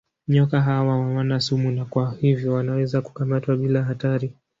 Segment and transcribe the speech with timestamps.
[0.27, 4.33] Nyoka hawa hawana sumu na kwa hivyo wanaweza kukamatwa bila hatari.